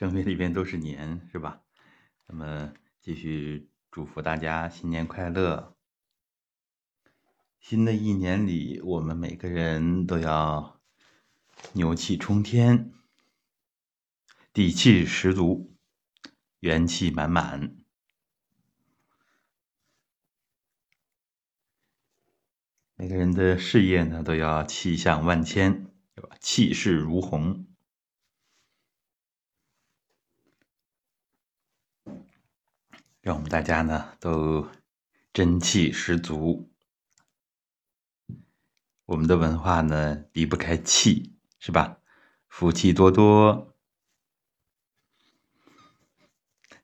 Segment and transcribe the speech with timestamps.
[0.00, 1.60] 正月里边都是年，是吧？
[2.26, 5.76] 那么继续祝福大家新年快乐。
[7.58, 10.80] 新的一年里，我们每个人都要
[11.74, 12.94] 牛气冲天，
[14.54, 15.76] 底气十足，
[16.60, 17.76] 元气满满。
[22.94, 26.34] 每个人的事业呢，都要气象万千，对吧？
[26.40, 27.66] 气势如虹。
[33.20, 34.68] 让我们大家呢都
[35.32, 36.70] 真气十足。
[39.04, 41.98] 我们的文化呢离不开气，是吧？
[42.48, 43.74] 福气多多，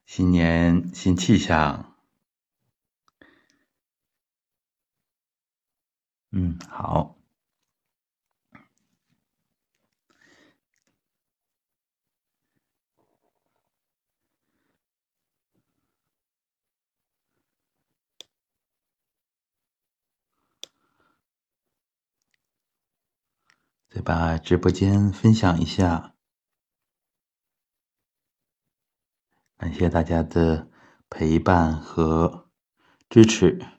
[0.05, 1.97] 新年新气象。
[6.33, 7.17] 嗯，好。
[23.97, 26.13] 再把直播间分享一下，
[29.57, 30.69] 感谢大家的
[31.09, 32.51] 陪伴和
[33.09, 33.76] 支持。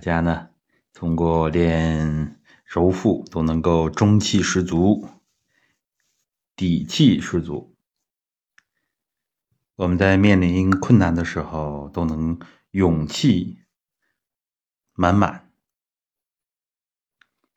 [0.00, 0.48] 家呢，
[0.92, 5.08] 通过练揉腹，都能够中气十足，
[6.56, 7.76] 底气十足。
[9.76, 12.38] 我们在面临困难的时候，都能
[12.72, 13.60] 勇气
[14.94, 15.50] 满满。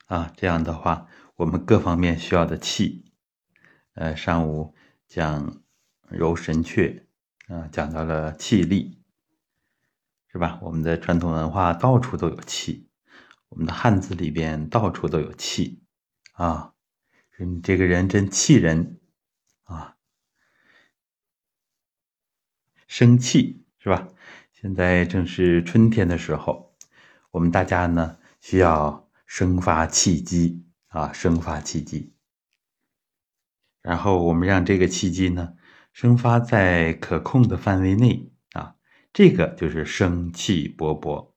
[0.05, 3.05] 啊，这样的话，我们各方面需要的气，
[3.93, 4.75] 呃，上午
[5.07, 5.61] 讲
[6.07, 7.03] 揉神阙，
[7.47, 9.03] 啊，讲到了气力。
[10.33, 10.57] 是吧？
[10.63, 12.89] 我们的传统文化到处都有气，
[13.49, 15.83] 我们的汉字里边到处都有气
[16.31, 16.73] 啊！
[17.38, 18.99] 你这个人真气人
[19.66, 19.95] 啊！
[22.88, 24.07] 生气是吧？
[24.51, 26.75] 现在正是春天的时候，
[27.29, 32.11] 我们大家呢需要生发气机啊，生发气机。
[33.83, 35.53] 然后我们让这个气机呢
[35.91, 38.32] 生发在可控的范围内。
[39.13, 41.31] 这个就是生气勃勃。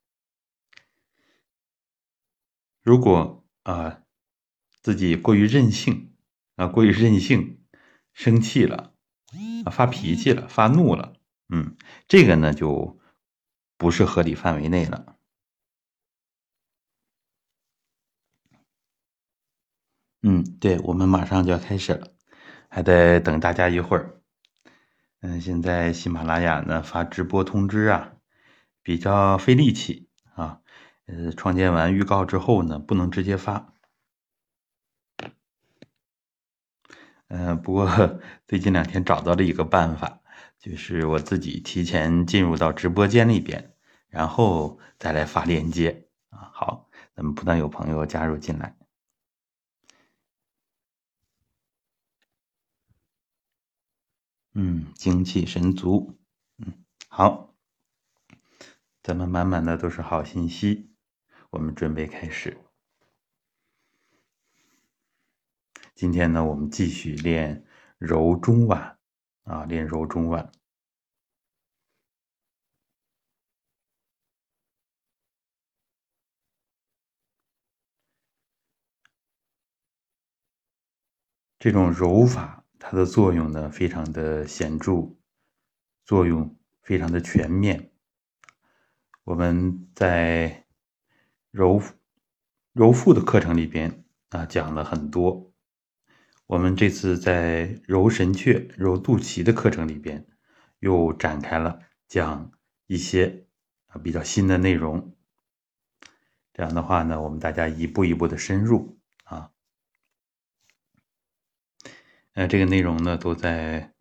[2.83, 4.03] 如果啊
[4.81, 6.15] 自己过于任性
[6.57, 7.61] 啊，过于任性，
[8.15, 8.95] 生气了
[9.65, 11.13] 啊，发脾气了，发怒了，
[11.49, 11.77] 嗯，
[12.09, 12.99] 这个呢就
[13.77, 15.17] 不是合理范围内了。
[20.23, 22.09] 嗯，对，我们马上就要开始了，
[22.69, 24.23] 还得等大家一会儿。
[25.29, 28.13] 嗯，现在喜马拉雅呢发直播通知啊，
[28.85, 30.61] 比较费力气啊。
[31.07, 33.73] 呃，创建完预告之后呢，不能直接发。
[37.27, 40.21] 嗯，不过最近两天找到了一个办法，
[40.61, 43.75] 就是我自己提前进入到直播间里边，
[44.09, 46.51] 然后再来发链接啊。
[46.53, 48.77] 好，咱们不断有朋友加入进来。
[54.59, 56.19] 嗯，精气神足。
[56.57, 56.73] 嗯，
[57.09, 57.55] 好，
[59.03, 60.95] 咱们满满的都是好信息，
[61.51, 62.57] 我们准备开始。
[65.95, 67.67] 今天呢，我们继续练
[67.99, 68.97] 揉中脘
[69.43, 70.51] 啊，练揉中脘。
[81.59, 82.66] 这种揉法。
[82.89, 85.17] 它的作用呢，非常的显著，
[86.05, 87.91] 作用非常的全面，
[89.25, 90.65] 我们在
[91.51, 91.83] 揉
[92.73, 95.53] 揉腹的课程里边啊讲了很多，
[96.47, 100.25] 我们这次在揉神阙、揉肚脐的课程里边
[100.79, 102.53] 又展开了讲
[102.87, 103.49] 一些
[103.89, 105.13] 啊比较新的内容。
[106.53, 109.51] 这样的话呢，我们大家一步一步的深入啊。
[112.39, 113.95] 那这个内容呢，都在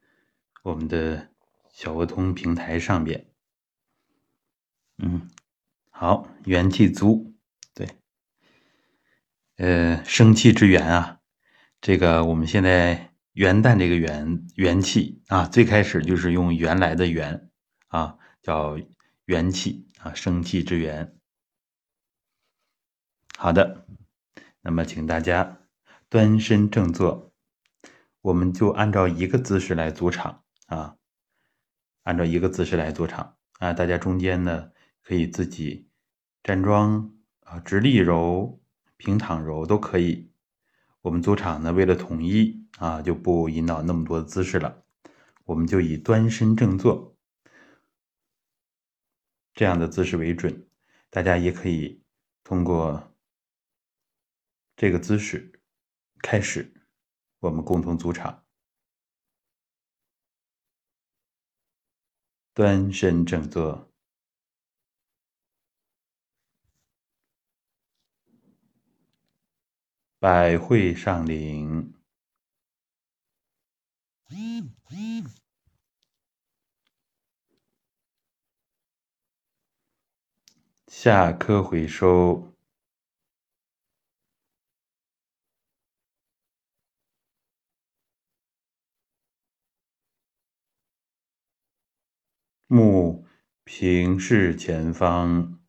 [0.62, 1.30] 我们的
[1.72, 3.28] 小鹅通平台上边。
[4.98, 5.30] 嗯，
[5.90, 7.34] 好，元气足，
[7.74, 7.88] 对，
[9.56, 11.22] 呃，生气之源啊，
[11.80, 17.50] 这个我们现在元旦这个元元气啊，最开始就是用原来的元
[17.88, 18.78] 啊，叫
[19.24, 21.16] 元气啊，生气之源。
[23.38, 23.88] 好的，
[24.60, 25.62] 那么请大家
[26.10, 27.34] 端身正坐，
[28.26, 30.98] 我们就按照一个姿势来组场啊，
[32.02, 34.72] 按照一个姿势来组场啊，大家中间呢。
[35.04, 35.88] 可以自己
[36.42, 38.60] 站桩啊，直立揉、
[38.98, 40.32] 平躺揉都可以。
[41.02, 44.84] 我们组场呢，为了统一啊，就不引导那么多姿势了，
[45.44, 47.16] 我们就以端身正坐
[49.54, 50.68] 这样的姿势为准。
[51.12, 52.02] 大家也可以
[52.44, 53.16] 通过
[54.76, 55.62] 这个姿势
[56.24, 56.75] 开始，
[57.46, 58.44] 我们共同组场，
[62.56, 63.92] 端身正坐。
[70.18, 71.94] 百会上领，
[80.88, 82.55] 下髁回收，
[92.68, 93.26] 目
[93.64, 95.60] 平视前方。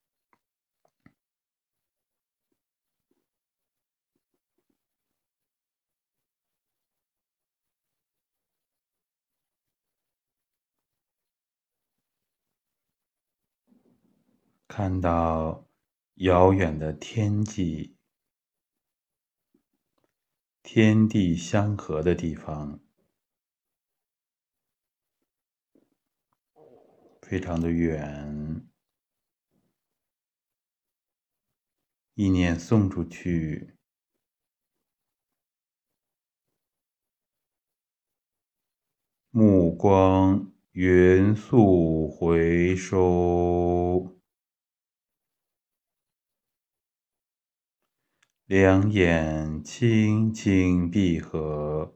[14.69, 15.67] 看到
[16.17, 17.97] 遥远的天际，
[20.63, 22.81] 天地相合的地方，
[27.29, 28.65] 非常的远。
[32.15, 33.75] 意念送出去，
[39.31, 44.17] 目光匀速回收。
[48.45, 51.96] 两眼轻轻闭合，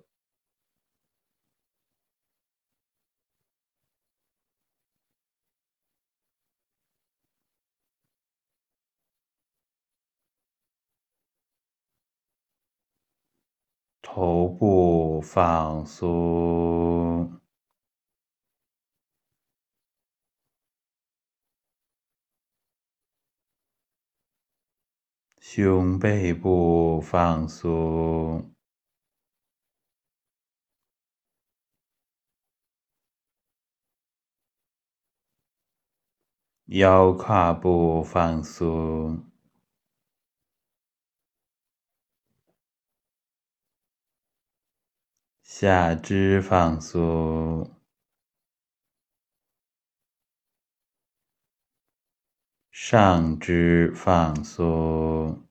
[14.13, 17.41] 头部放松。
[25.39, 28.53] 胸背部放松，
[36.67, 39.30] 腰胯部放松，
[45.61, 47.71] 下肢放松。
[52.71, 55.47] 上肢放松，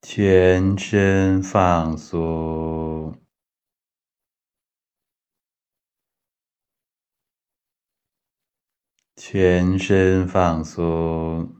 [0.00, 3.20] 全身放松，
[9.14, 11.57] 全身放松。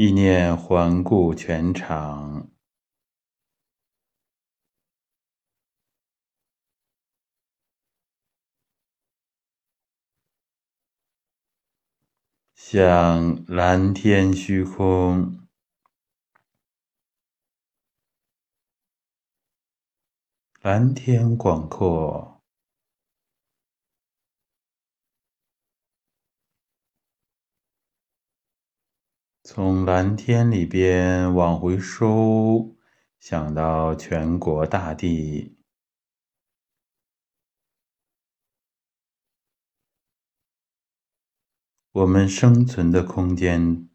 [0.00, 2.48] 意念环顾全场，
[12.54, 15.48] 像蓝天虚空，
[20.62, 22.37] 蓝天广阔。
[29.50, 32.76] 从蓝天里边往回收，
[33.18, 35.56] 想到全国大地，
[41.92, 43.88] 我们生存的空间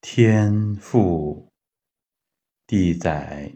[0.00, 1.52] 天赋，
[2.66, 3.54] 地载，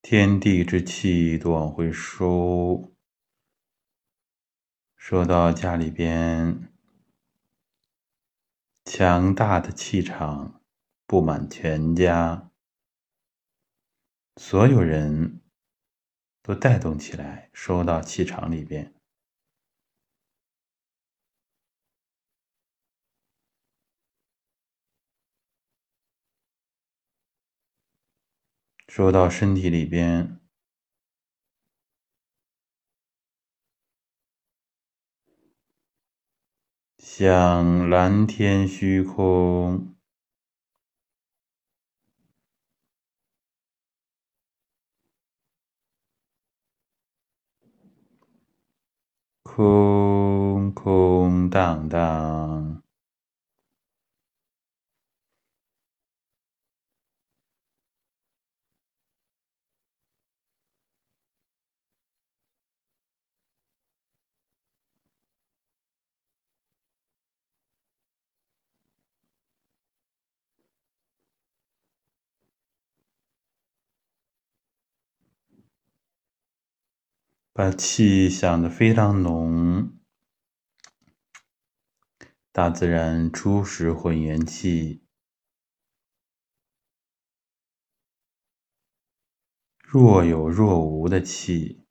[0.00, 2.91] 天地之气都往回收，
[5.04, 6.72] 收到家里边，
[8.84, 10.62] 强大的气场
[11.06, 12.52] 布满全家。
[14.36, 15.40] 所有人
[16.40, 18.94] 都带动起来，收到气场里边，
[28.86, 30.41] 收到身体里边，
[37.14, 39.94] 像蓝天虚空。
[49.42, 52.71] 空空荡荡，
[77.54, 79.92] 把气想得非常浓。
[82.50, 85.02] 大自然初始混元气，
[89.78, 91.84] 若有若无的气，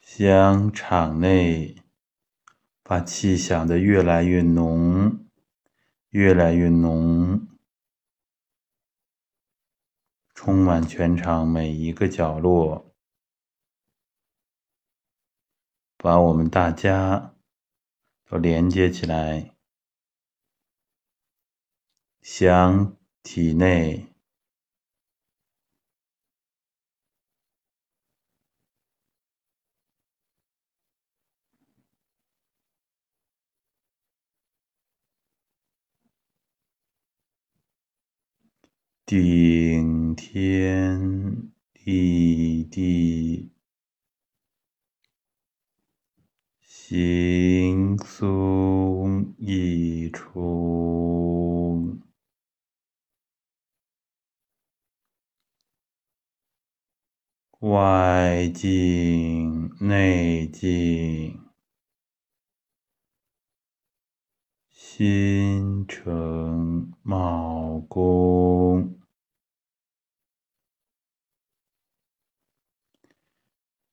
[0.00, 1.85] 将场内。
[2.88, 5.26] 把气想得越来越浓，
[6.10, 7.48] 越来越浓，
[10.32, 12.94] 充满全场每一个角落，
[15.96, 17.34] 把我们大家
[18.24, 19.56] 都连接起来，
[22.20, 24.15] 想体内。
[39.06, 41.52] 顶天
[41.84, 43.52] 立地，
[46.60, 52.02] 行松一冲，
[57.60, 61.40] 外静内静。
[64.68, 68.95] 心诚卯宫，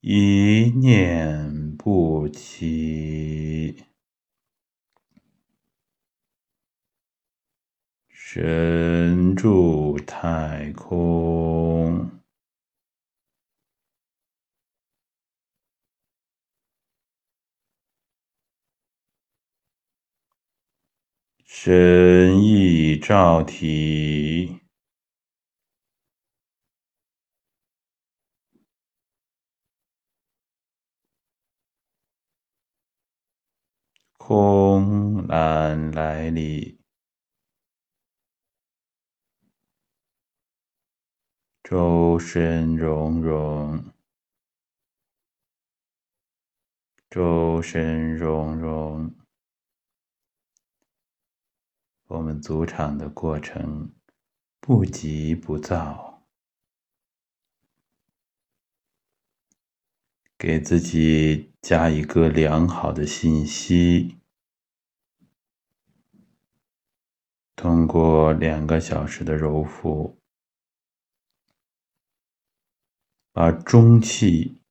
[0.05, 3.85] 一念不起，
[8.09, 12.11] 神住太空。
[21.45, 24.62] 神意照体，
[34.35, 36.79] 空难来历，
[41.61, 43.93] 周身融融，
[47.11, 49.15] 周身融融。
[52.07, 53.93] 我们组场的过程
[54.59, 56.23] 不急不躁，
[60.39, 64.22] 给自己加一个良好的信息。
[67.63, 70.19] 通过两个小时的揉腹，
[73.31, 74.61] 把中气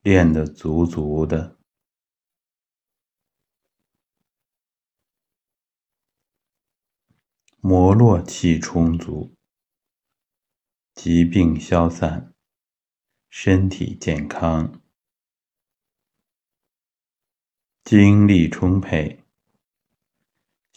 [0.00, 1.58] 练得足足的。
[7.60, 9.34] 摩络气充足，
[10.94, 12.32] 疾病消散，
[13.28, 14.80] 身体健康，
[17.84, 19.22] 精力充沛，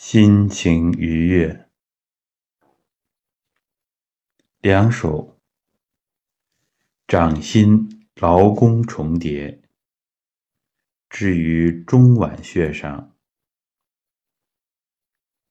[0.04, 1.70] 心情愉悦。
[4.58, 5.40] 两手
[7.06, 9.62] 掌心劳宫重叠，
[11.08, 13.16] 置于中脘穴上。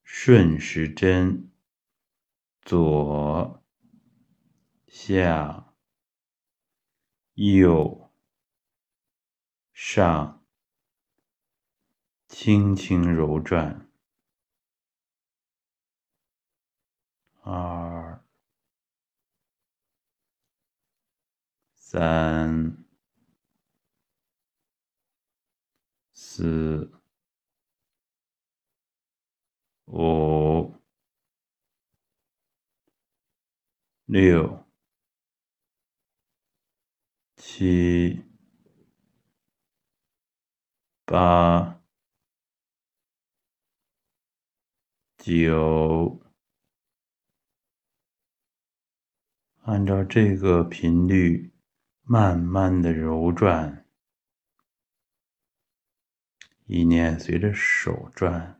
[0.02, 1.52] 顺时针，
[2.60, 3.62] 左
[4.88, 5.72] 下
[7.34, 8.12] 右
[9.72, 10.44] 上，
[12.26, 13.89] 轻轻揉转。
[17.50, 18.24] 二、
[21.74, 22.84] 三、
[26.12, 27.00] 四。
[29.90, 30.72] 五、
[34.04, 34.64] 六、
[37.34, 38.22] 七、
[41.04, 41.82] 八、
[45.18, 46.22] 九，
[49.70, 51.52] 按照这个频率
[52.02, 53.86] 慢慢的揉转，
[56.66, 58.59] 意念随着手转。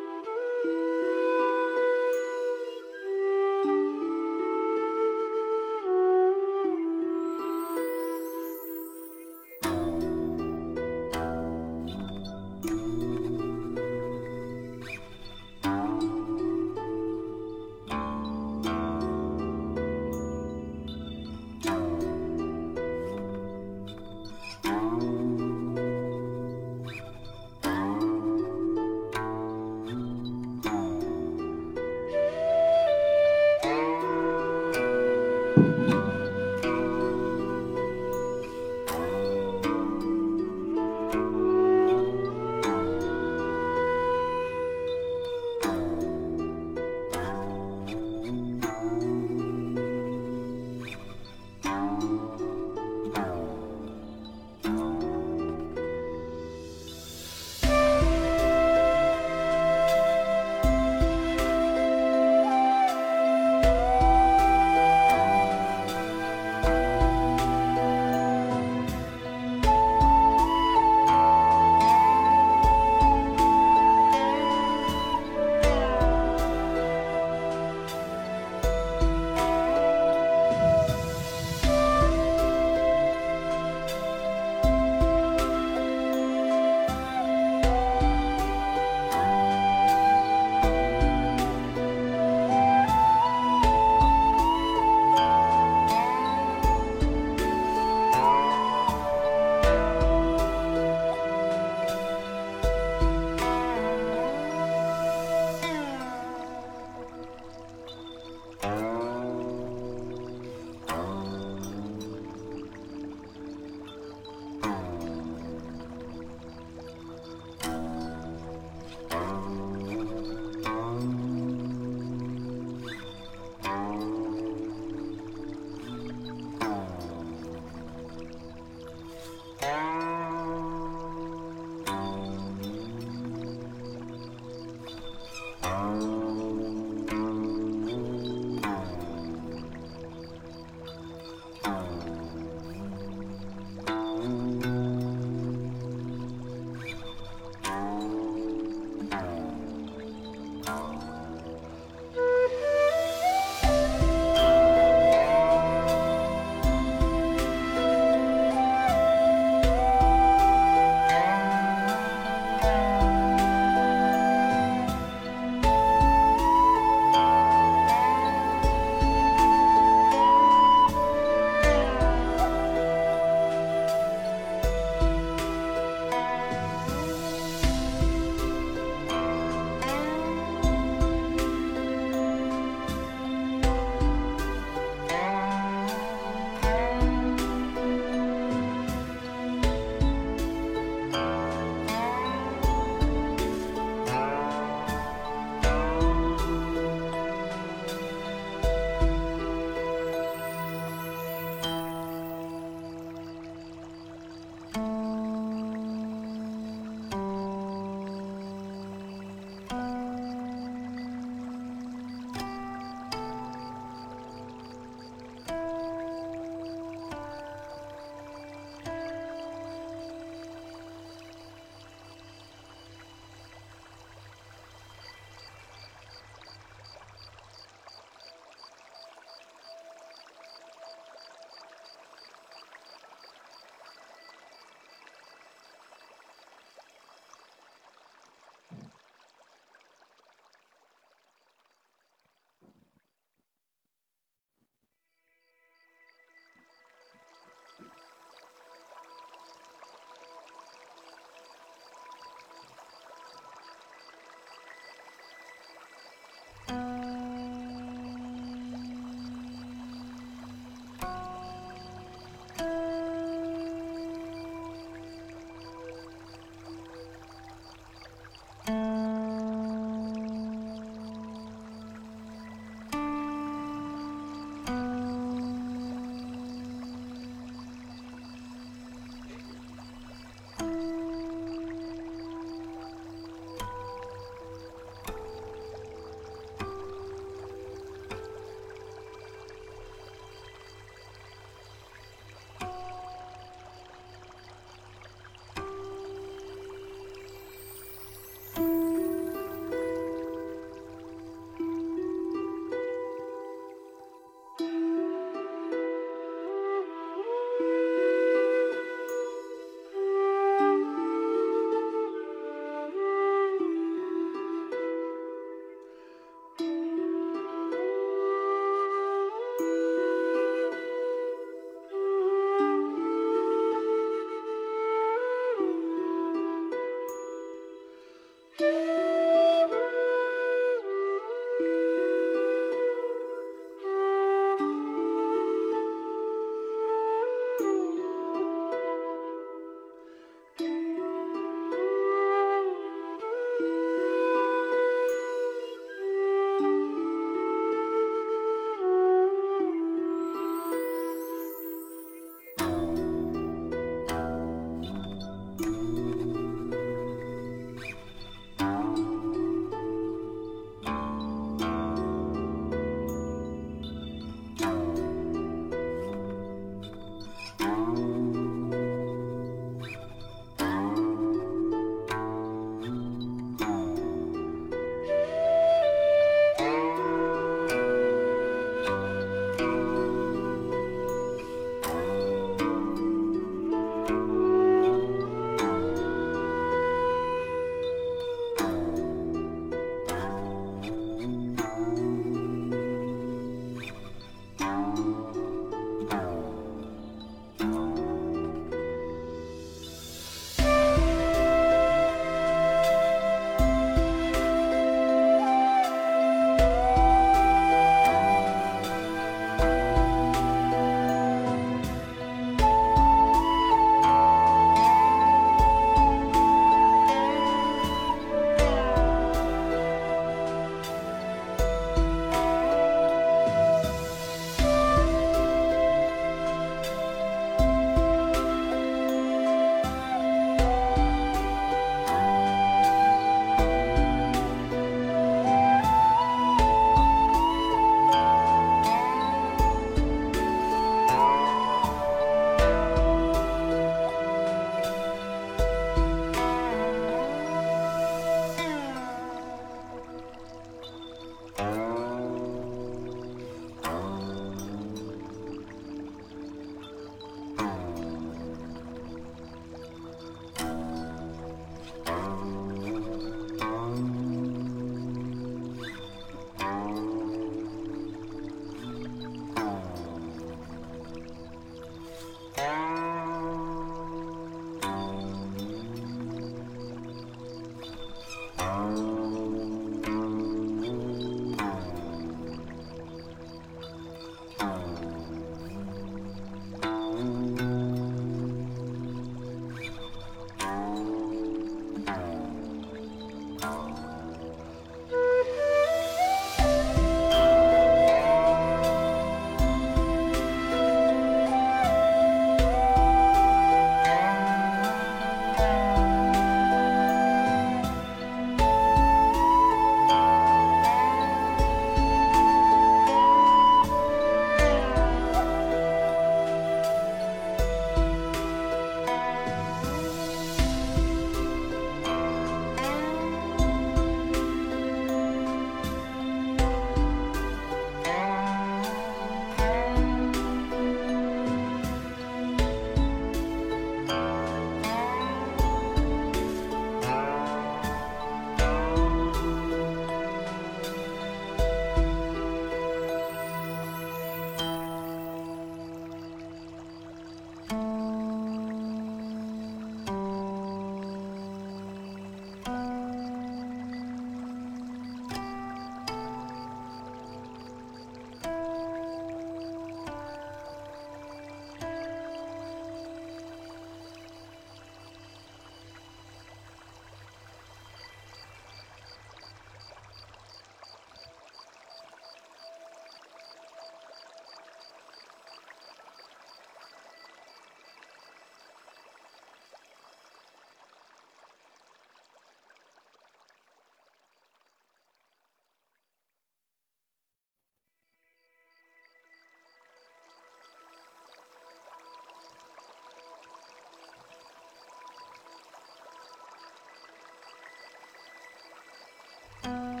[599.63, 600.00] 松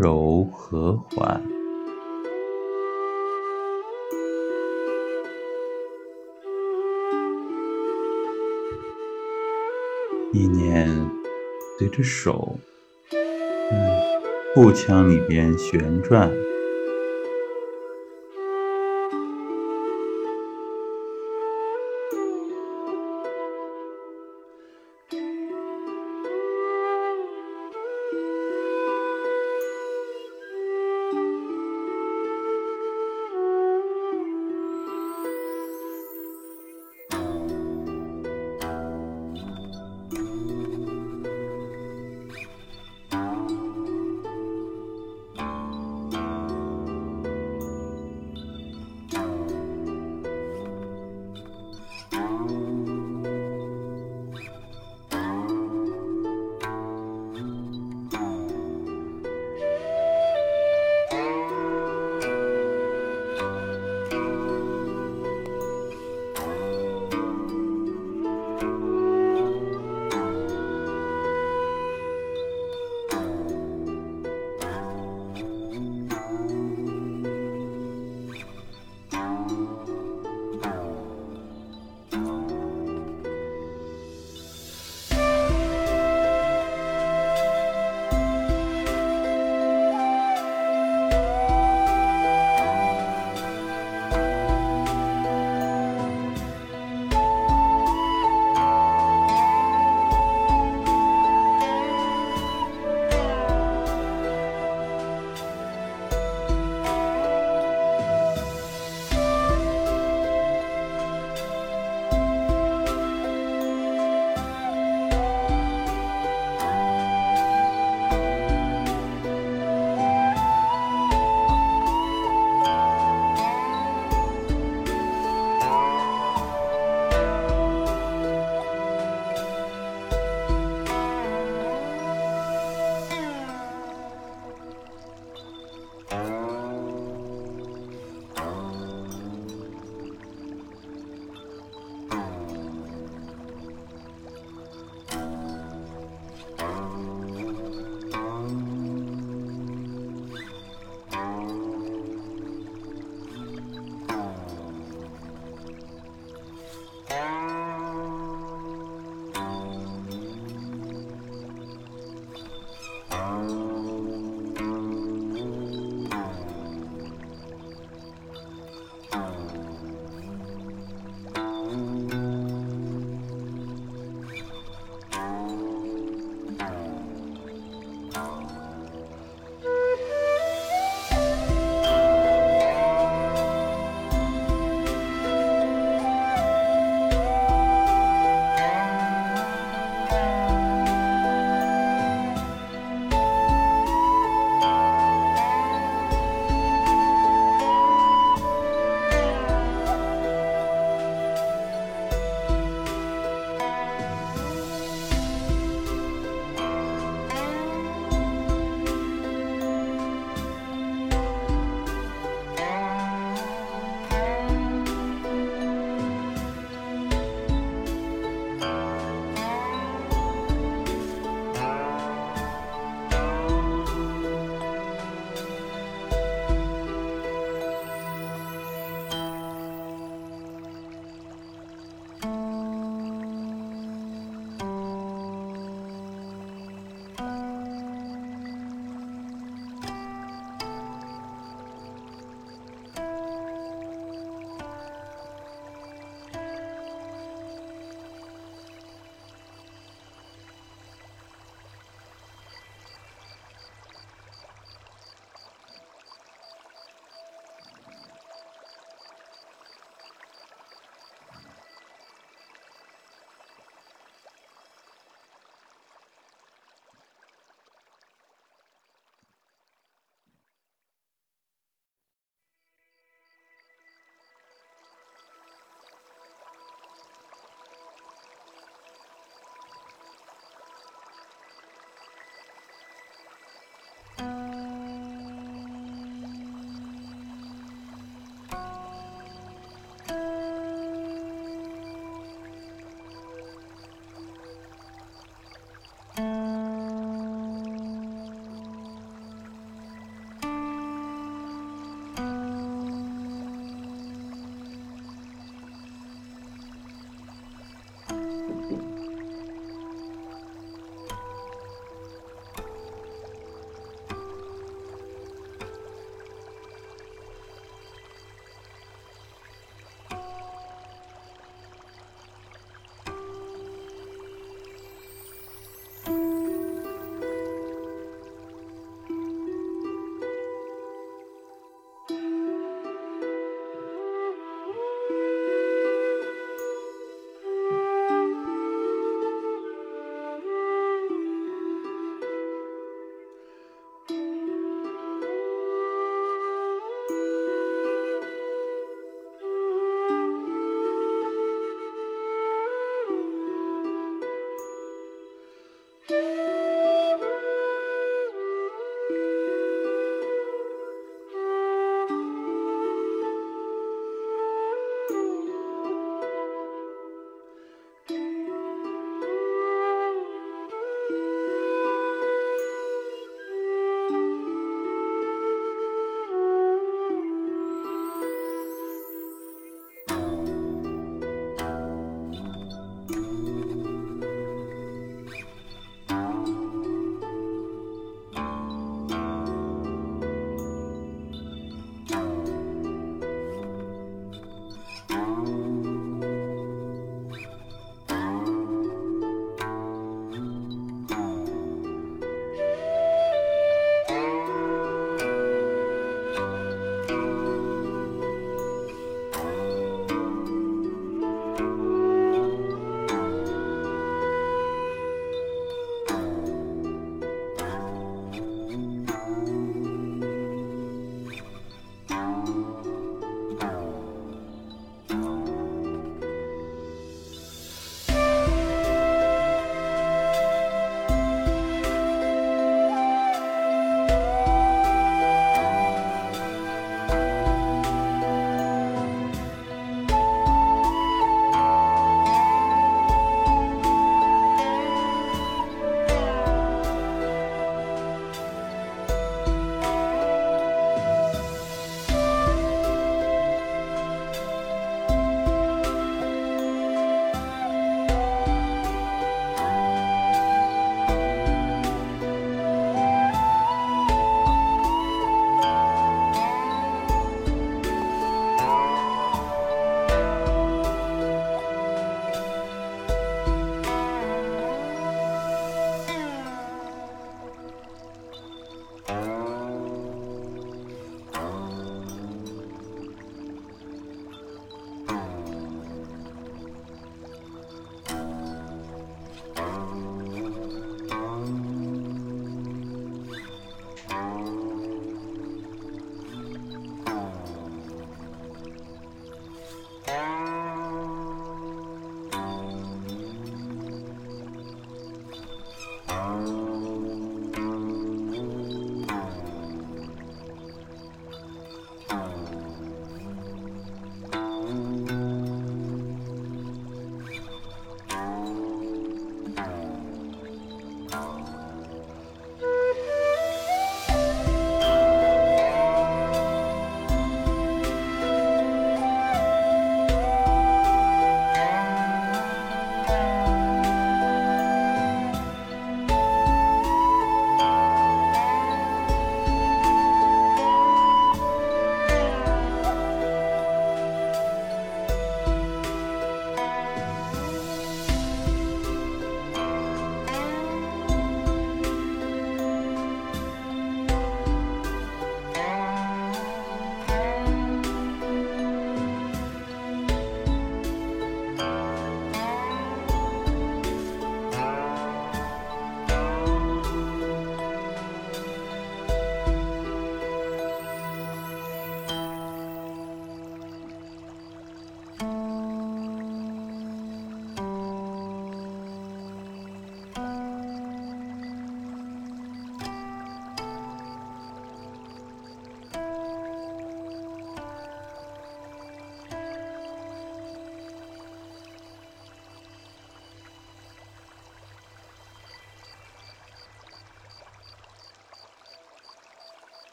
[0.00, 1.42] 柔和缓，
[10.32, 11.10] 意念
[11.76, 12.60] 随着手
[13.10, 13.18] 在
[14.54, 16.47] 腹腔里边旋转。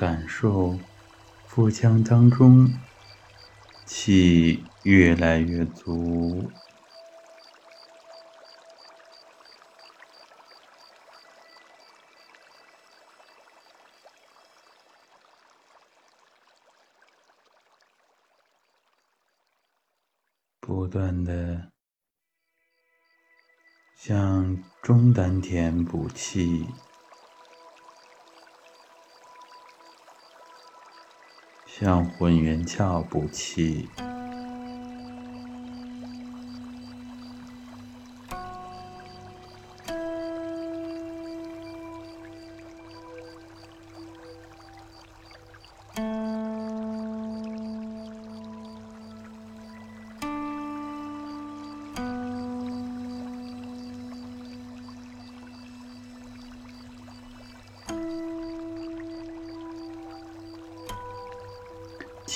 [0.00, 0.78] 感受
[1.46, 2.72] 腹腔当中
[3.84, 6.50] 气越来越足，
[20.60, 21.70] 不断的
[23.98, 26.66] 向中丹田补气。
[31.80, 33.88] 向混元窍补气。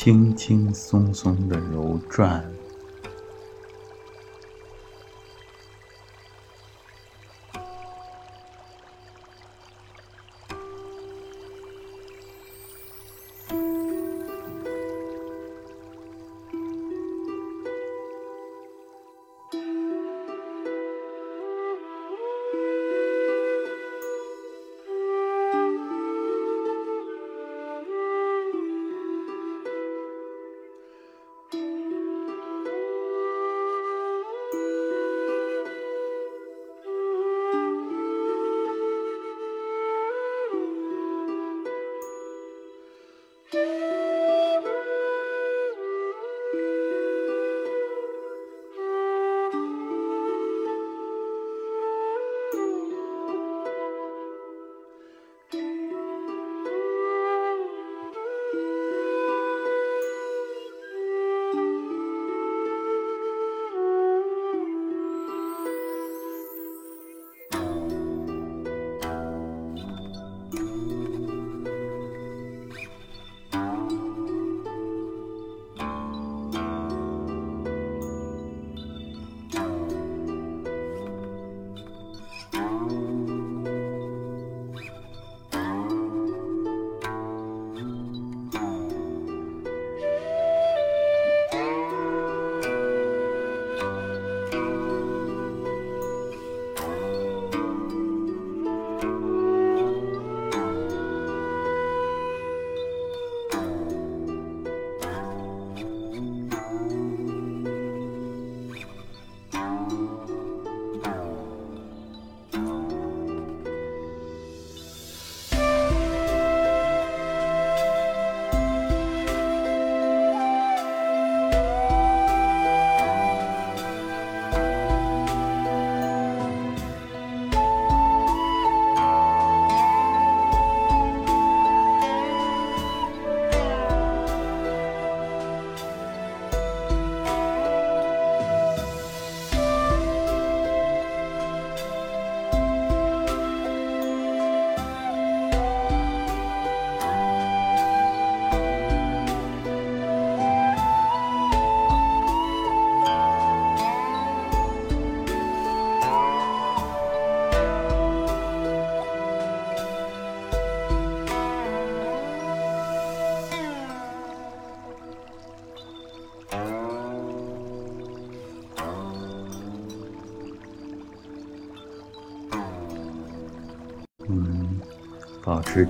[0.04, 2.53] 轻轻松松的揉转。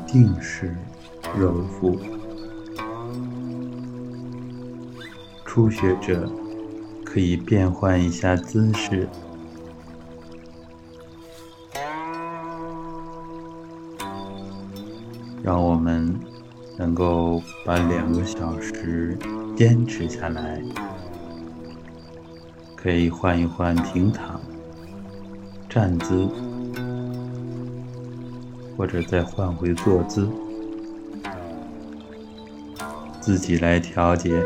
[0.07, 0.75] 定势，
[1.39, 1.99] 揉腹。
[5.45, 6.29] 初学者
[7.05, 9.09] 可以变换一下姿势，
[15.43, 16.19] 让我们
[16.77, 19.17] 能够把两个小时
[19.57, 20.61] 坚持下来。
[22.77, 24.39] 可以换一换平躺、
[25.71, 26.29] 站姿，
[28.77, 30.29] 或者再换回坐姿，
[33.21, 34.43] 自己来调节。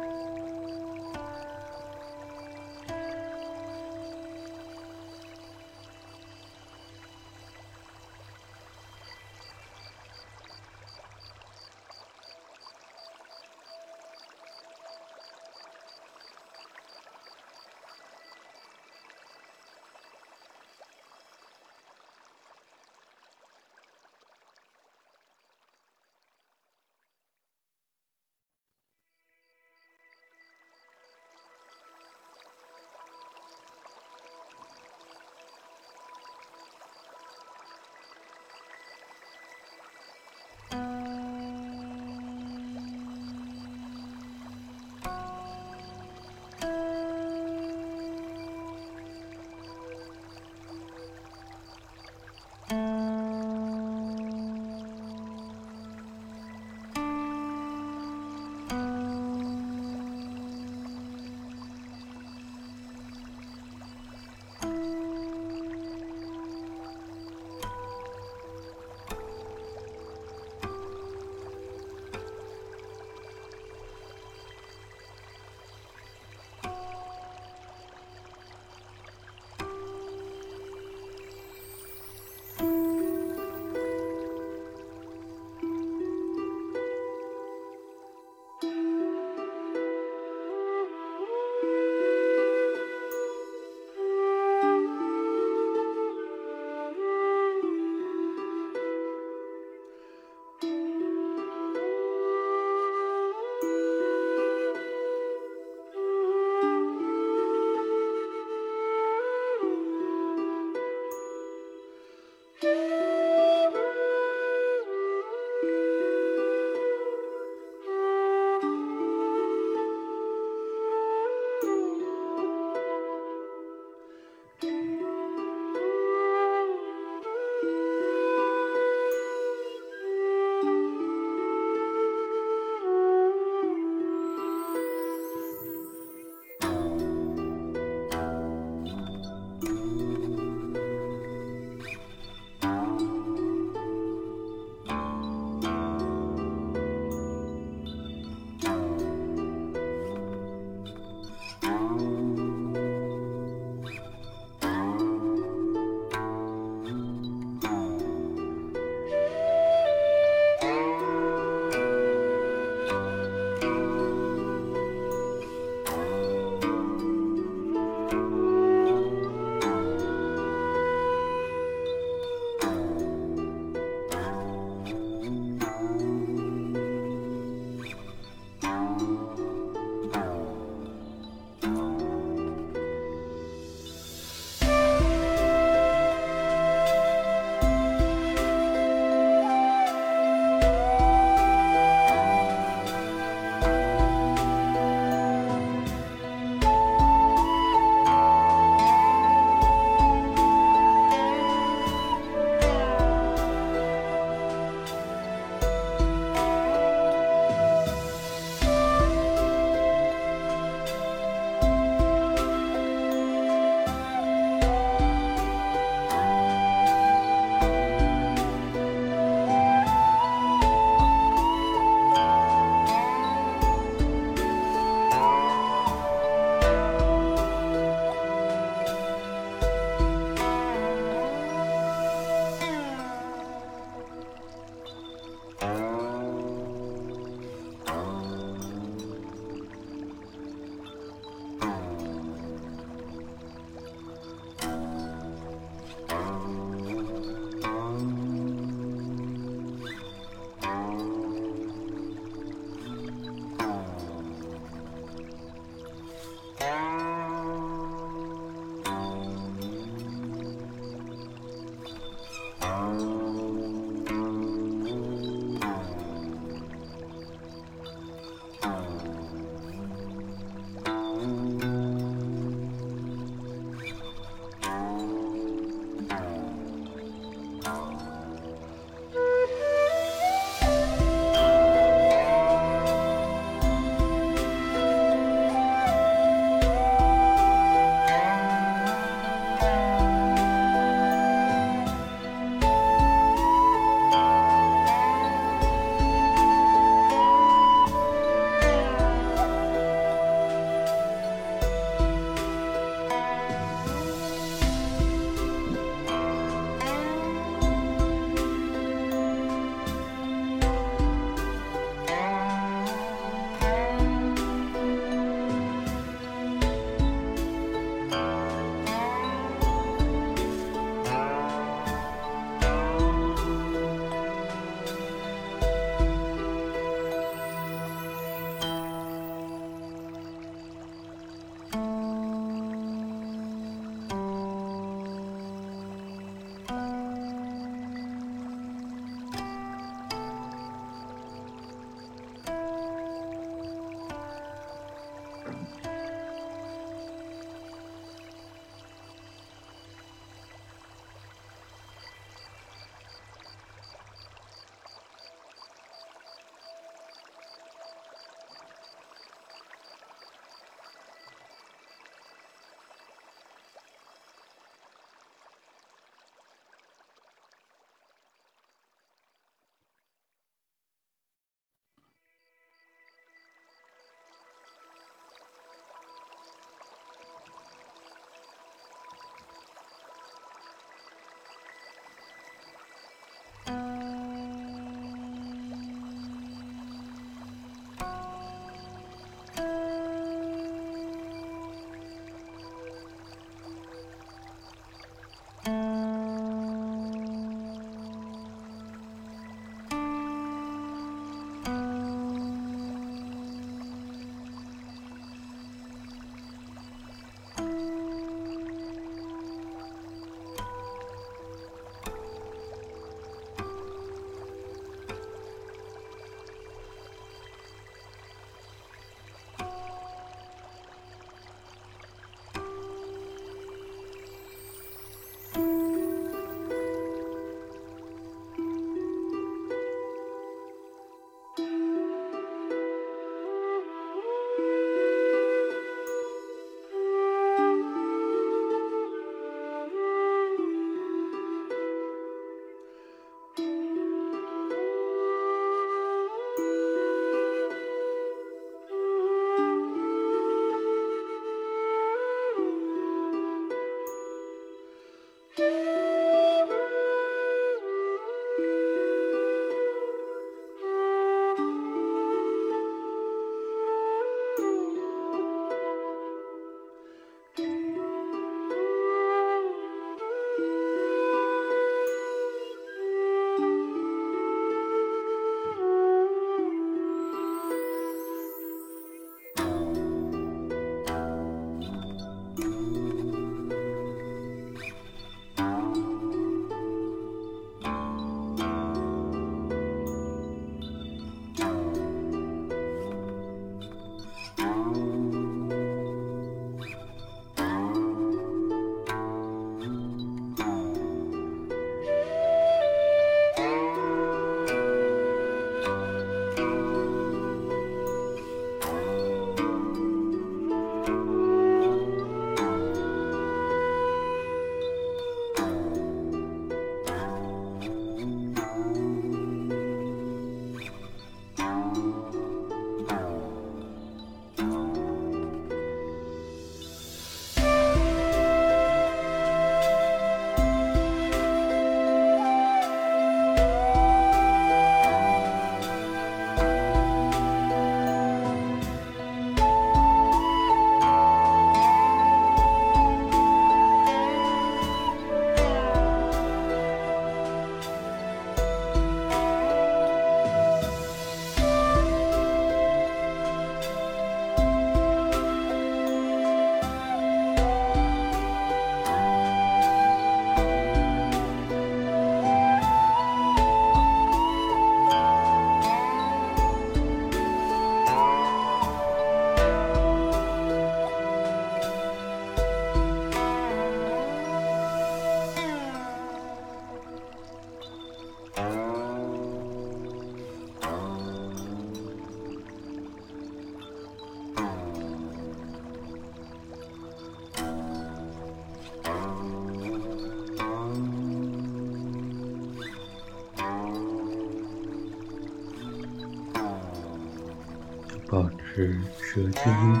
[598.28, 600.00] 保持舌尖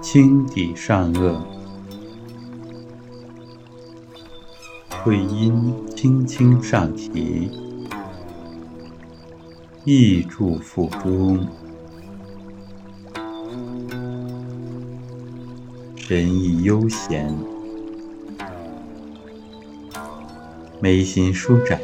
[0.00, 1.38] 轻抵上颚，
[5.02, 7.50] 会阴轻轻上提，
[9.84, 11.46] 意住腹中，
[15.96, 17.36] 神意悠闲，
[20.80, 21.78] 眉心舒展。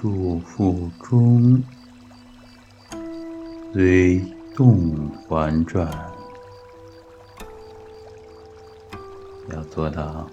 [0.00, 1.60] 祝福中
[3.72, 4.22] 随
[4.54, 5.90] 动环转，
[9.50, 10.30] 要做到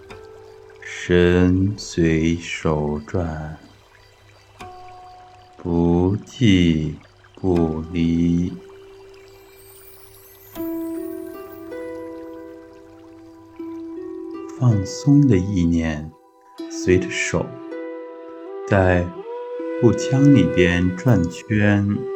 [0.81, 3.57] 身随手转，
[5.57, 6.99] 不即
[7.33, 8.53] 不离。
[14.59, 16.11] 放松的意念
[16.69, 17.43] 随着手。
[18.67, 19.05] 在
[19.85, 22.14] 腹腔里边转圈。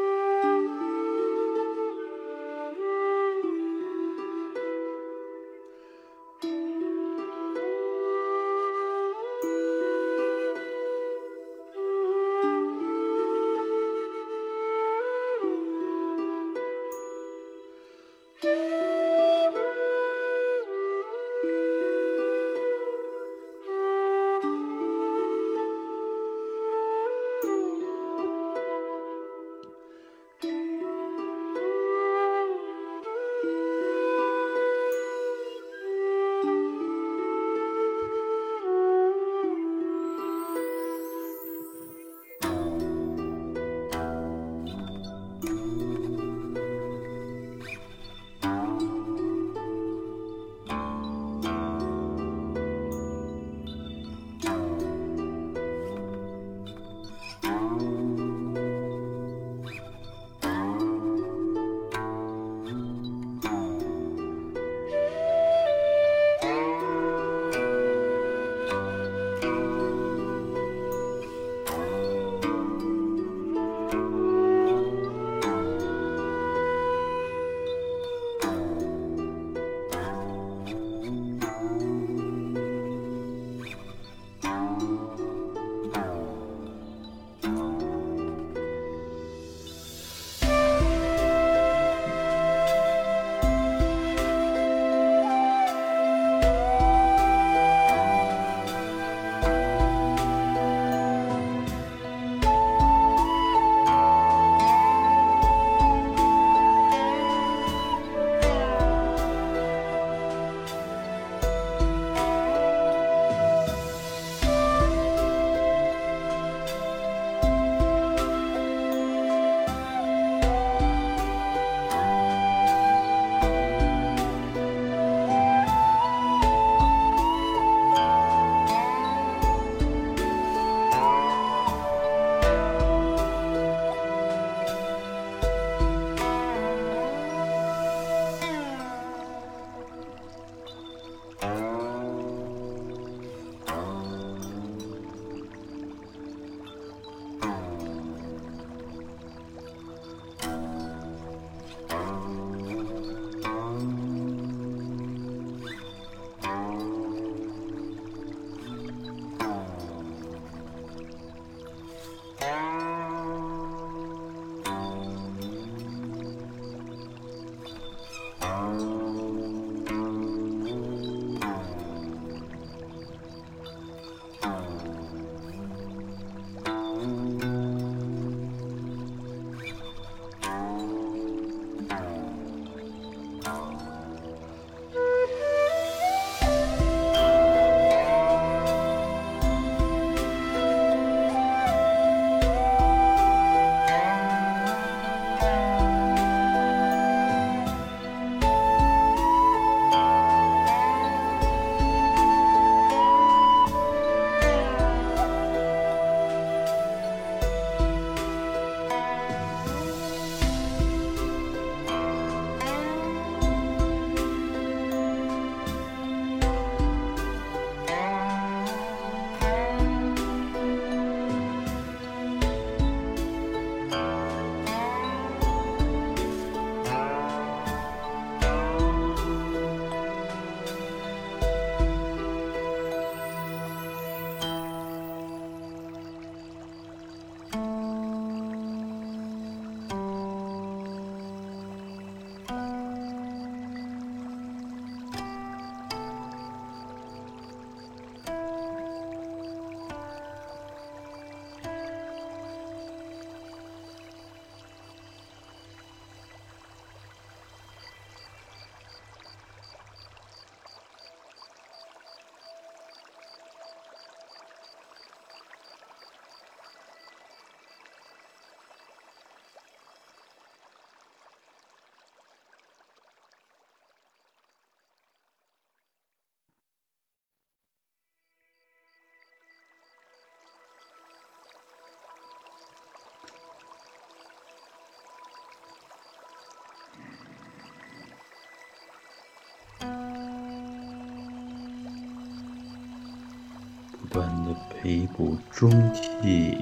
[294.09, 296.57] 短的背部中气。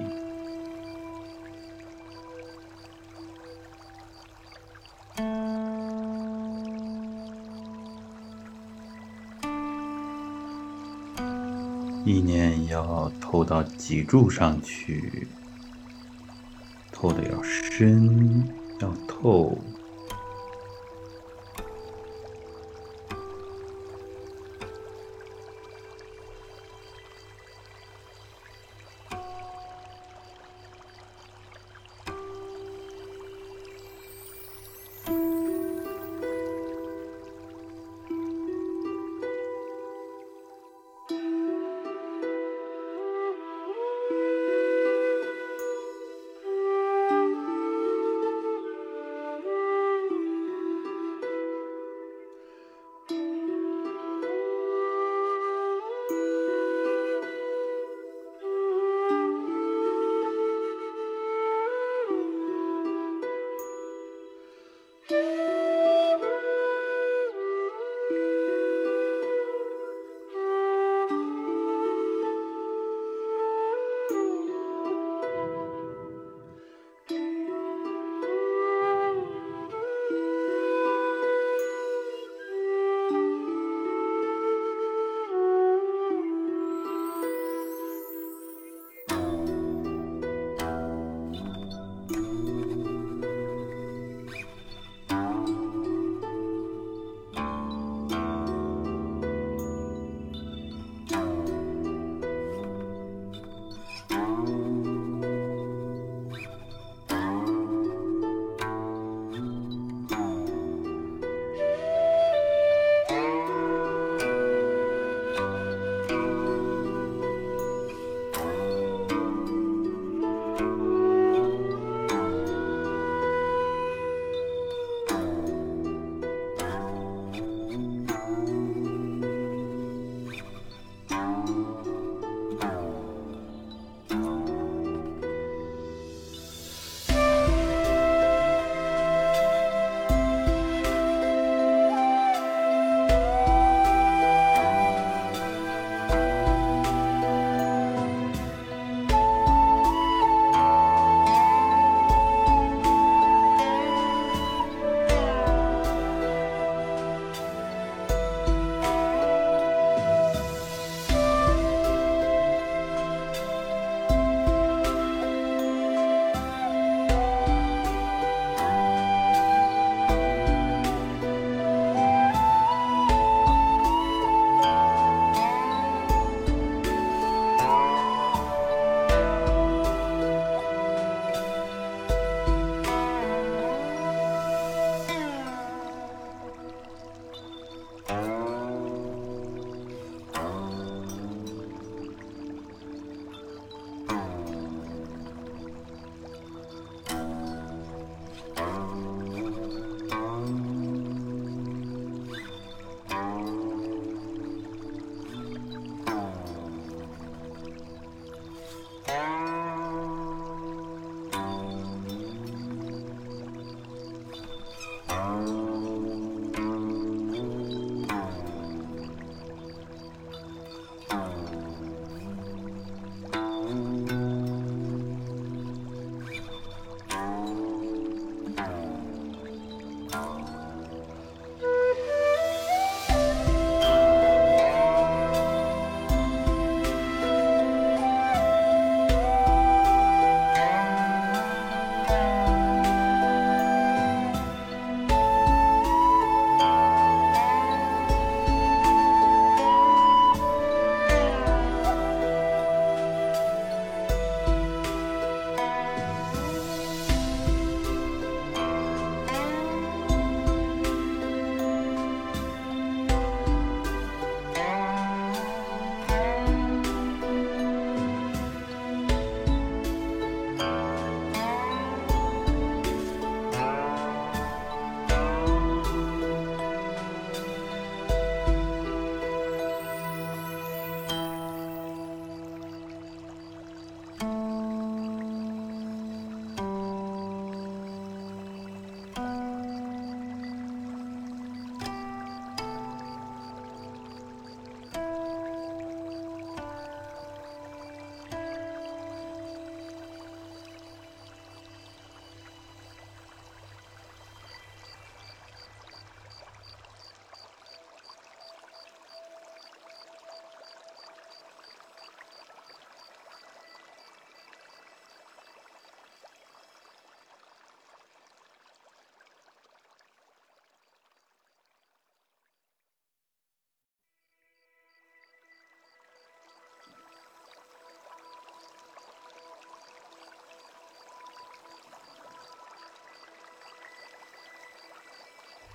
[12.06, 15.28] 意念要透到脊柱上去，
[16.91, 18.48] 透的要深，
[18.80, 19.57] 要透。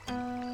[0.09, 0.52] Música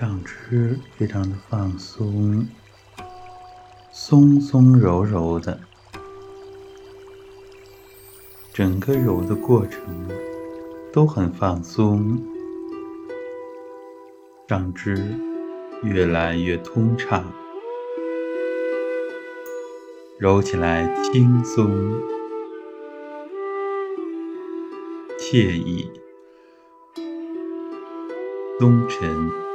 [0.00, 2.48] 上肢非常的放松，
[3.92, 5.60] 松松柔柔的，
[8.54, 10.08] 整个揉的过程
[10.90, 12.18] 都很放松，
[14.48, 14.96] 上肢
[15.82, 17.22] 越来越通畅，
[20.18, 21.68] 揉起来轻松
[25.18, 25.90] 惬意。
[28.58, 29.49] 东沉。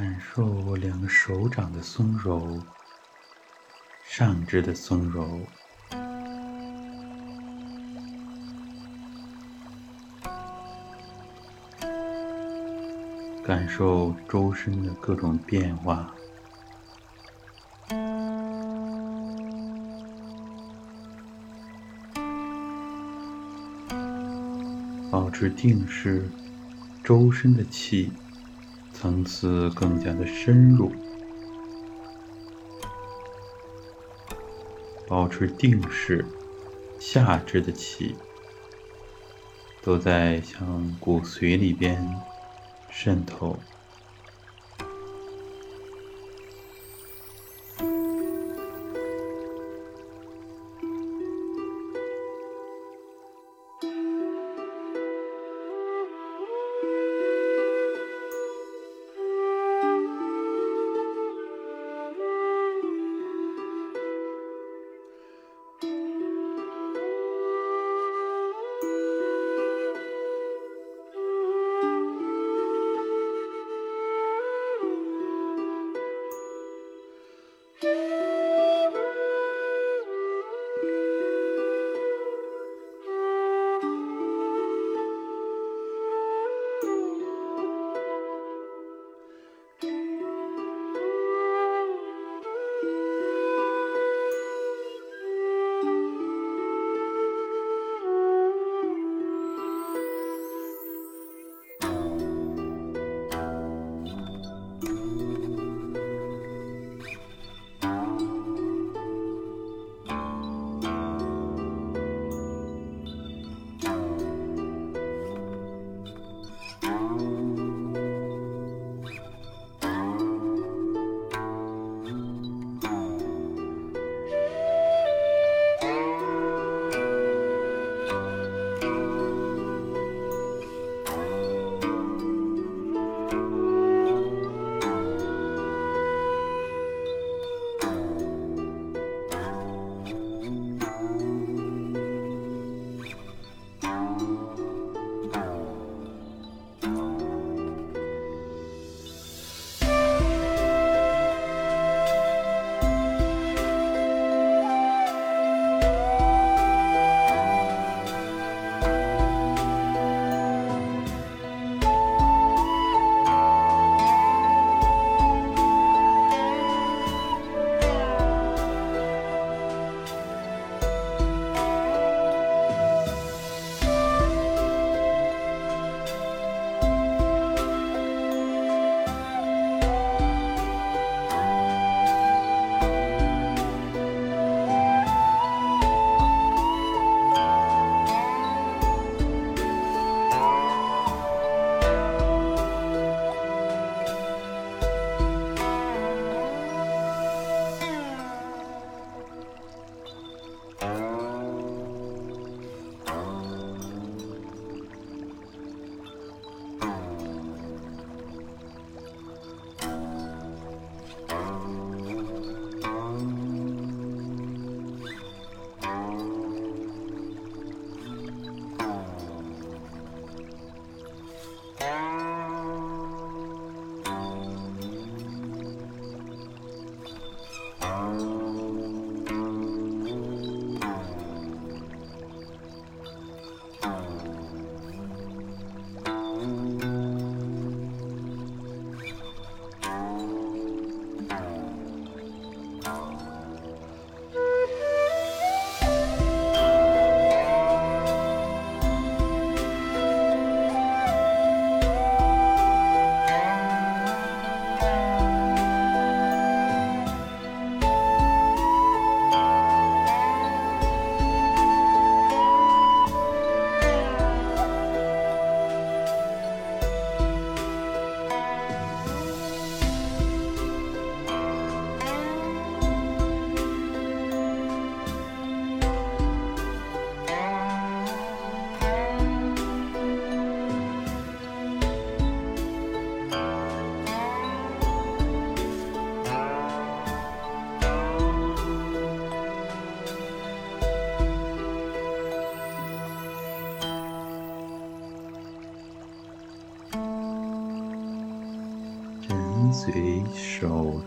[0.00, 2.58] 感受两个手掌的松柔，
[4.02, 5.42] 上肢的松柔。
[13.44, 16.14] 感受周身的各种变化，
[25.10, 26.26] 保持定势，
[27.04, 28.10] 周身的气
[29.00, 30.92] 层次更加的深入。
[35.08, 36.22] 保持定势，
[36.98, 38.14] 下肢的气
[39.80, 42.14] 都在向骨髓里边。
[42.90, 43.58] 渗透。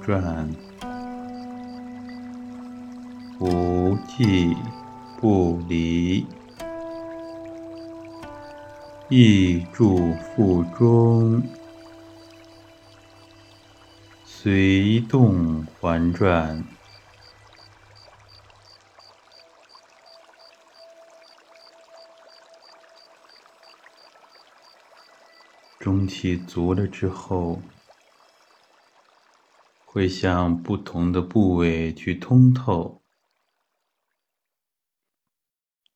[0.04, 0.54] 转，
[3.40, 4.54] 无迹
[5.20, 6.28] 不离。
[9.10, 11.42] 意住腹中，
[14.26, 16.66] 随动环转。
[25.80, 27.62] 中气足了之后，
[29.94, 33.04] 会向不同的部位去通透。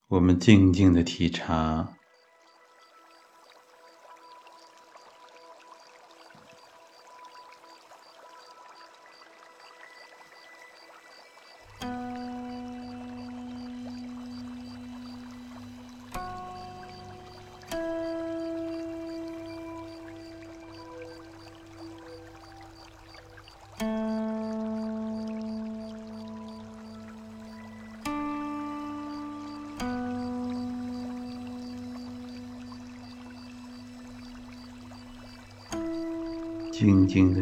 [0.09, 1.96] 我们静静的体察。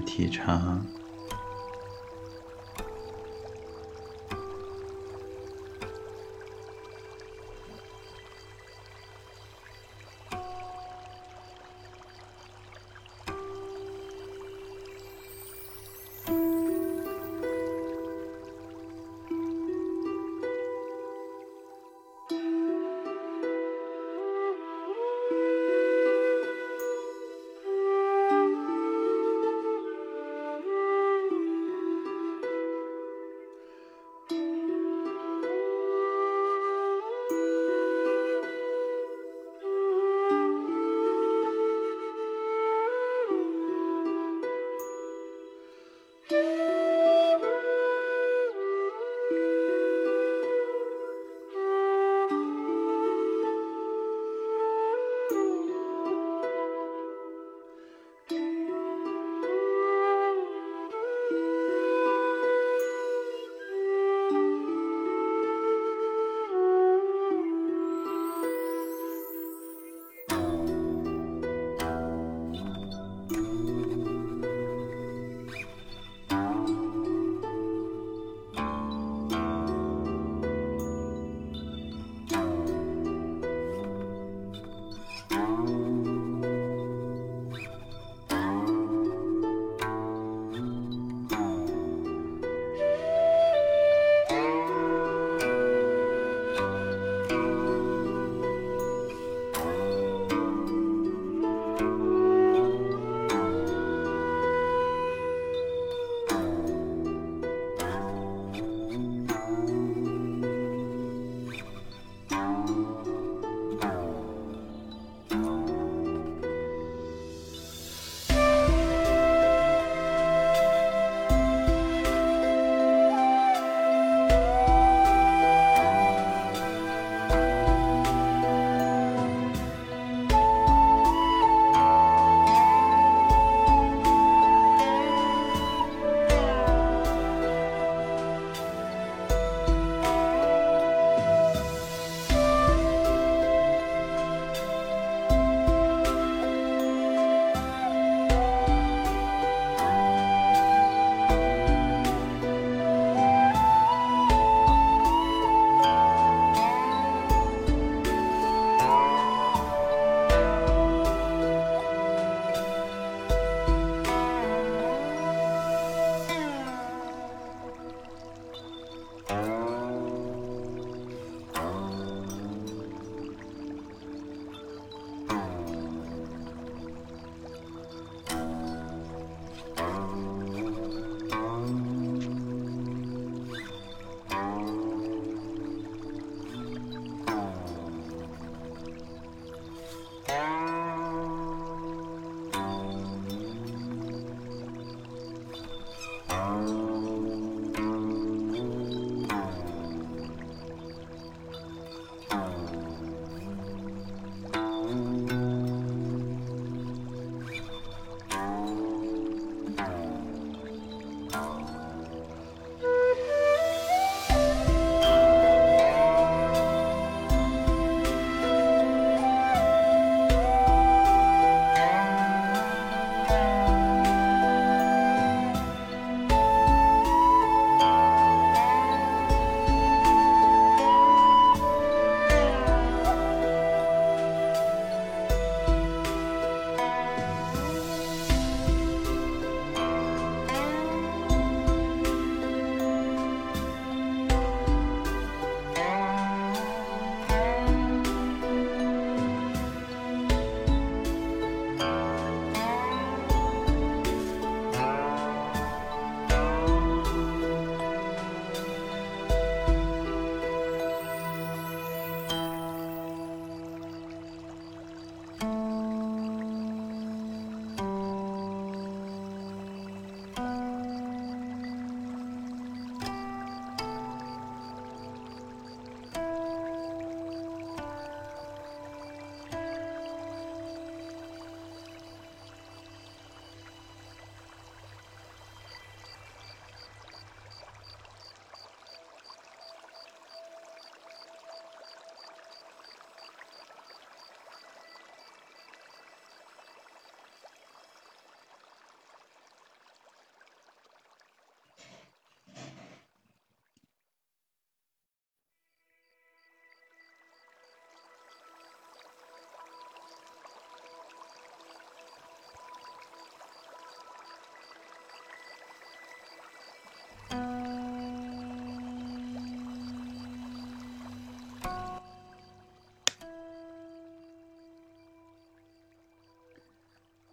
[0.06, 0.80] 体察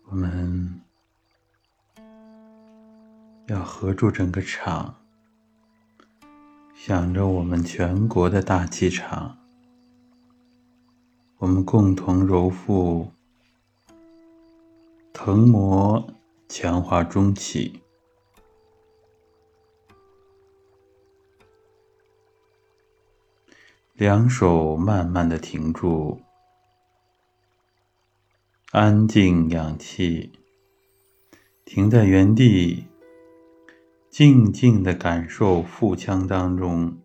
[0.04, 0.80] 我们
[3.48, 4.94] 要合住整个场
[6.74, 9.42] 想着我们全国的大气场。
[11.42, 13.10] 我们共同揉腹
[15.12, 16.08] 腾膜
[16.48, 17.81] 强化中气。
[24.02, 26.20] 两手慢慢的停住，
[28.72, 30.32] 安静养气，
[31.64, 32.88] 停在原地，
[34.10, 36.98] 静静的感受腹腔当中，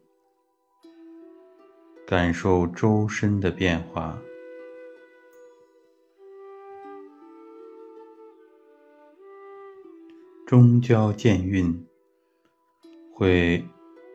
[2.07, 4.17] 感受周身的变化，
[10.47, 11.85] 中焦健运，
[13.13, 13.63] 会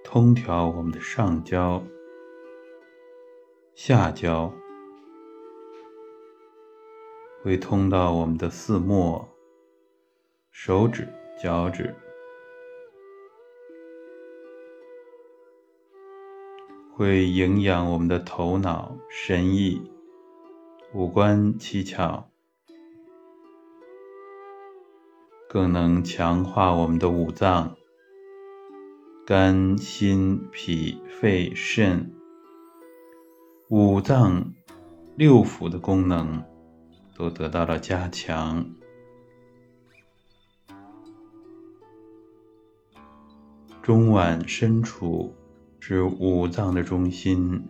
[0.02, 1.80] 通调我们的上焦。
[3.74, 4.52] 下焦。
[7.42, 9.28] 会通到我们的四末、
[10.52, 11.08] 手指、
[11.42, 11.92] 脚趾，
[16.94, 19.90] 会营养我们的头脑、神意、
[20.94, 22.26] 五官、七窍，
[25.48, 27.76] 更能强化我们的五脏：
[29.26, 32.21] 肝、心、脾、肺、肾。
[33.74, 34.52] 五脏
[35.16, 36.44] 六腑的功能
[37.16, 38.70] 都得到了加强。
[43.80, 45.34] 中脘深处
[45.80, 47.66] 是五脏的中心，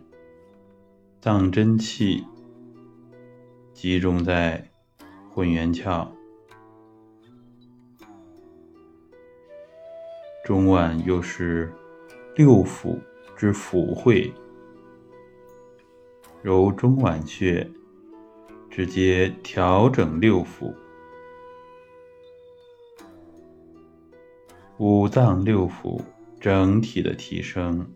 [1.21, 2.27] 脏真气
[3.73, 4.69] 集中在
[5.33, 6.05] 混元窍。
[10.43, 11.73] 中脘又是
[12.35, 12.99] 六腑
[13.37, 14.33] 之腑会。
[16.43, 17.65] 揉中脘穴，
[18.69, 20.75] 直接调整六腑、
[24.77, 26.01] 五脏六腑
[26.41, 27.89] 整体的提升。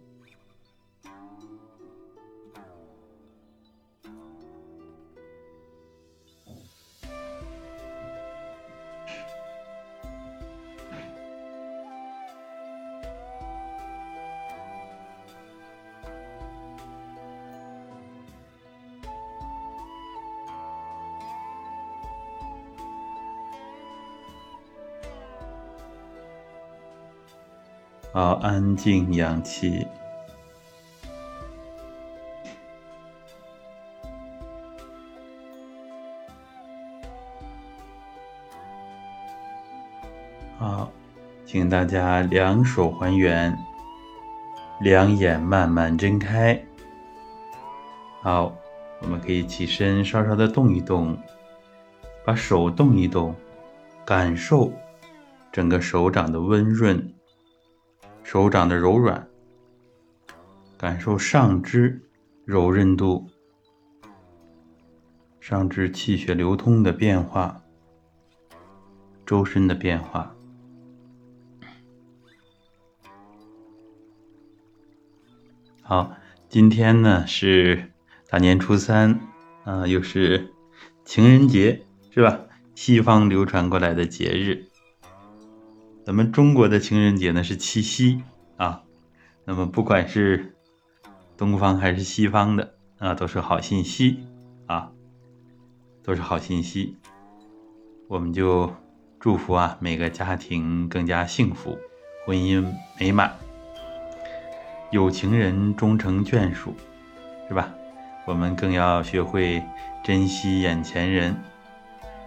[28.47, 29.85] 安静氧气。
[40.57, 40.89] 好，
[41.45, 43.53] 请大家两手还原，
[44.79, 46.57] 两眼慢慢睁开。
[48.21, 48.55] 好，
[49.01, 51.17] 我们可以起身，稍稍的动一动，
[52.23, 53.35] 把手动一动，
[54.05, 54.71] 感受
[55.51, 57.13] 整个手掌的温润。
[58.27, 59.25] 手掌的柔软，
[60.77, 62.01] 感受上肢
[62.43, 63.25] 柔韧度，
[65.39, 67.63] 上肢气血流通的变化，
[69.25, 70.35] 周身的变化。
[75.81, 76.13] 好，
[76.49, 77.93] 今天呢是
[78.29, 79.21] 大年初三，
[79.63, 80.53] 啊，又是
[81.05, 82.41] 情人节，是吧？
[82.75, 84.66] 西方流传过来的节日。
[86.07, 88.23] 咱们中国的情人节呢是七夕
[88.55, 88.81] 啊，
[89.43, 90.55] 那么不管是
[91.35, 94.19] 东方还是西方的啊，都是好信息
[94.67, 94.89] 啊，
[96.01, 96.95] 都是好信息。
[98.07, 98.73] 我们就
[99.19, 101.77] 祝福啊，每个家庭更加幸福，
[102.25, 103.35] 婚姻美满，
[104.91, 106.73] 有情人终成眷属，
[107.49, 107.69] 是吧？
[108.25, 109.61] 我们更要学会
[110.05, 111.35] 珍惜眼前人，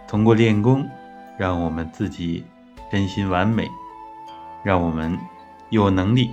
[0.07, 0.87] 通过练功，
[1.35, 2.45] 让我们自己。
[2.91, 3.71] 身心完美，
[4.65, 5.17] 让我们
[5.69, 6.29] 有能力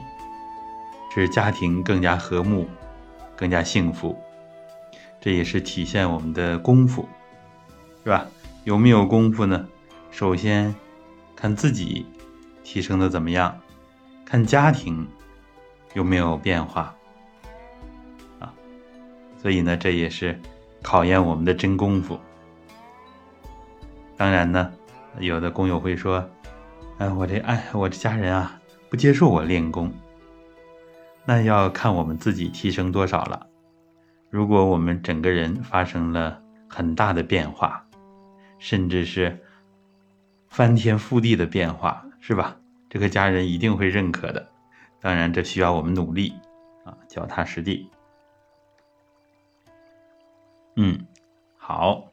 [1.15, 2.69] 使家庭更加和睦、
[3.37, 4.19] 更加幸福。
[5.21, 7.09] 这也是体现我们的功夫，
[8.03, 8.27] 是吧？
[8.65, 9.69] 有没有功夫呢？
[10.11, 10.75] 首先
[11.37, 12.05] 看自己
[12.65, 13.61] 提升的怎么样，
[14.25, 15.07] 看家庭
[15.95, 16.93] 有没有变化
[18.41, 18.53] 啊。
[19.41, 20.37] 所以呢，这也是
[20.83, 22.19] 考验我们的真功夫。
[24.17, 24.73] 当然呢，
[25.21, 26.29] 有的工友会说。
[26.99, 28.61] 哎，我这哎，我这家人啊，
[28.91, 29.93] 不接受我练功。
[31.25, 33.47] 那要看我们自己提升多少了。
[34.31, 37.87] 如果我们整个人发生了很大的变化，
[38.59, 39.39] 甚至是
[40.49, 42.57] 翻天覆地的变化，是吧？
[42.91, 44.49] 这个家人一定会认可的。
[45.01, 46.35] 当然，这需要我们努力
[46.85, 47.89] 啊，脚踏实地。
[50.75, 51.07] 嗯，
[51.57, 52.11] 好。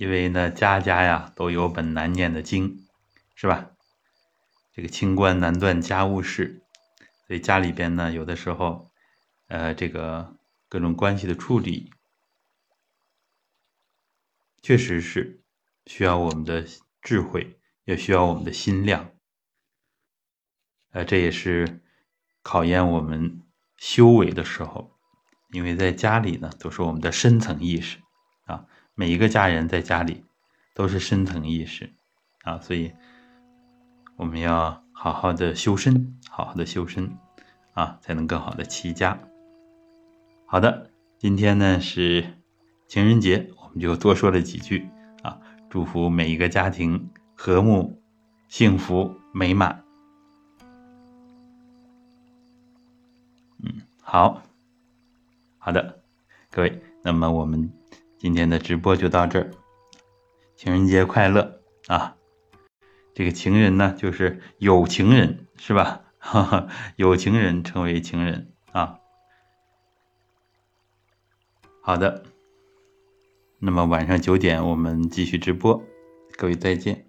[0.00, 2.86] 因为呢，家家呀都有本难念的经
[3.34, 3.72] 是吧？
[4.72, 6.62] 这个清官难断家务事，
[7.26, 8.90] 所以家里边呢，有的时候，
[9.48, 10.38] 呃，这个
[10.70, 11.92] 各种关系的处理，
[14.62, 15.42] 确实是
[15.84, 16.64] 需要我们的
[17.02, 19.10] 智慧，也需要我们的心量。
[20.92, 21.82] 呃，这也是
[22.42, 23.42] 考验我们
[23.76, 24.96] 修为的时候，
[25.50, 27.98] 因为在家里呢，都是我们的深层意识，
[29.00, 30.24] 每一个家人在家里
[30.74, 31.94] 都是深层意识
[32.42, 32.92] 啊，所以。
[34.16, 37.16] 我们要好好的修身，好好的修身，
[37.72, 39.18] 啊，才能更好的齐家。
[40.44, 42.34] 好的，今天呢是
[42.86, 44.86] 情人节，我们就多说了几句
[45.22, 45.40] 啊，
[45.70, 47.98] 祝福每一个家庭和睦、
[48.48, 49.82] 幸福、美满。
[53.62, 54.42] 嗯，好，
[55.56, 56.02] 好的，
[56.50, 57.72] 各位，那么我们
[58.20, 59.50] 今天的直播就到这儿，
[60.54, 62.18] 情人节快乐啊！
[63.14, 66.04] 这个情人呢，就是有情人，是吧？
[66.18, 68.98] 哈哈，有情人成为情人啊。
[71.80, 72.24] 好的，
[73.58, 75.82] 那么晚上九点我们继续直播，
[76.36, 77.06] 各位再见。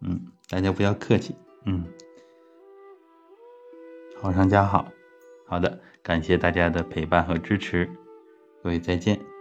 [0.00, 1.86] 嗯，大家不要客气，嗯，
[4.20, 4.88] 好上加好。
[5.46, 7.88] 好的，感谢大家的陪伴和支持，
[8.66, 9.35] 各位再见。